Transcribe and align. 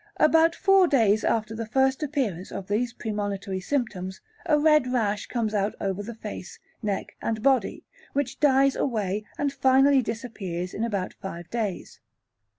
About 0.17 0.55
four 0.55 0.87
days 0.87 1.23
after 1.23 1.53
the 1.53 1.67
first 1.67 2.01
appearance 2.01 2.51
of 2.51 2.67
these 2.67 2.91
premonitory 2.91 3.59
symptoms, 3.59 4.19
a 4.47 4.57
red 4.57 4.91
rash 4.91 5.27
comes 5.27 5.53
out 5.53 5.75
over 5.79 6.01
the 6.01 6.15
face, 6.15 6.57
neck, 6.81 7.15
and 7.21 7.43
body, 7.43 7.83
which 8.13 8.39
dies 8.39 8.75
away, 8.75 9.23
and 9.37 9.53
finally 9.53 10.01
disappears 10.01 10.73
in 10.73 10.83
about 10.83 11.13
five 11.13 11.51
days. 11.51 11.99